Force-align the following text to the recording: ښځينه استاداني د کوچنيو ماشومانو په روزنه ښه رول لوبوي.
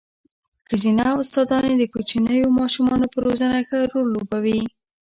ښځينه 0.69 1.07
استاداني 1.21 1.73
د 1.77 1.83
کوچنيو 1.93 2.55
ماشومانو 2.59 3.05
په 3.13 3.17
روزنه 3.25 3.57
ښه 3.67 3.77
رول 3.91 4.07
لوبوي. 4.15 4.61